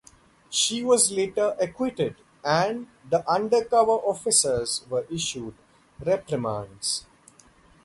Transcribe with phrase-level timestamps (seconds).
[0.49, 5.53] She was later acquitted, and the undercover officers were issued
[6.03, 7.05] reprimands.